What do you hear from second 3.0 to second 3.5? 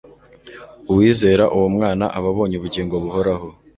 buhoraho.